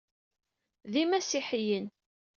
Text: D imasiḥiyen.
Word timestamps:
D 0.91 0.93
imasiḥiyen. 1.03 1.85